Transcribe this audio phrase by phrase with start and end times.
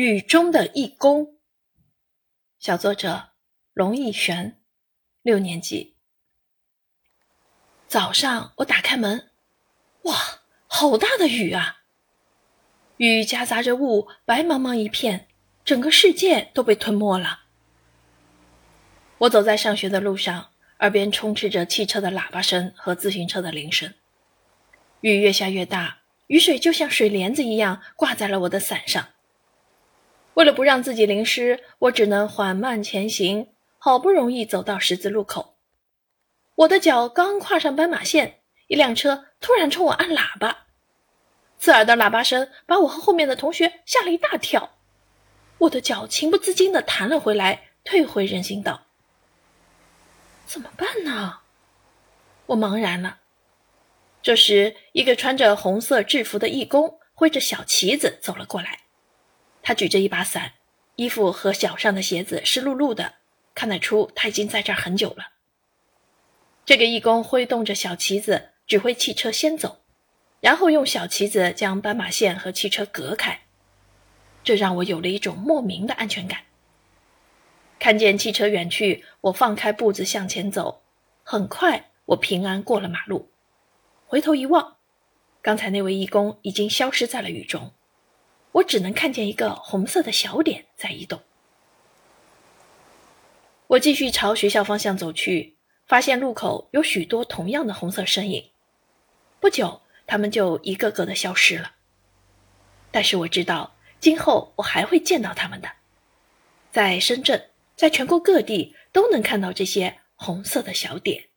[0.00, 1.34] 雨中的义工，
[2.58, 3.32] 小作者
[3.74, 4.58] 龙逸璇，
[5.20, 5.94] 六年级。
[7.86, 9.28] 早上我打开门，
[10.04, 10.14] 哇，
[10.66, 11.82] 好大的雨啊！
[12.96, 15.28] 雨夹杂着雾，白茫茫一片，
[15.66, 17.40] 整个世界都被吞没了。
[19.18, 23.92] 我走在上学的路上，耳边充斥着汽车的喇叭声和自行车的铃声。
[25.02, 25.98] 雨越下越大，
[26.28, 29.06] 雨水就像水帘子一样挂在了我的伞上。
[30.40, 33.48] 为了不让自己淋湿，我只能缓慢前行。
[33.76, 35.58] 好不容易走到十字路口，
[36.54, 40.64] 我的脚刚跨上斑马线，一辆车突然冲我按喇叭，
[41.58, 44.78] 刺耳的喇叭声把我和后面的同学吓了一大跳。
[45.58, 48.86] 我的脚情不自禁地弹了回来，退回人行道。
[50.46, 51.40] 怎么办呢？
[52.46, 53.18] 我茫然了。
[54.22, 58.80] 这时，一个穿着红色制服的义工挥着小旗子走了过来。
[59.62, 60.52] 他举着一把伞，
[60.96, 63.14] 衣服和脚上的鞋子湿漉漉的，
[63.54, 65.32] 看得出他已经在这儿很久了。
[66.64, 69.80] 这个义工挥动着小旗子，指挥汽车先走，
[70.40, 73.40] 然后用小旗子将斑马线和汽车隔开，
[74.44, 76.40] 这让我有了一种莫名的安全感。
[77.78, 80.82] 看见汽车远去，我放开步子向前走，
[81.22, 83.30] 很快我平安过了马路。
[84.06, 84.76] 回头一望，
[85.40, 87.72] 刚才那位义工已经消失在了雨中。
[88.52, 91.20] 我只能看见一个红色的小点在移动。
[93.68, 98.50] 我继续朝学校方向走去，发现路口有许多同样的红色身影。
[99.38, 101.76] 不久，他们就一个个的消失了。
[102.90, 105.70] 但是我知道，今后我还会见到他们的。
[106.72, 111.29] 在深圳，在全国各地都能看到这些红色的小点。